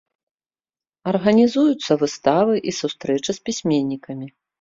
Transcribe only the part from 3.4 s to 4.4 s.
пісьменнікамі.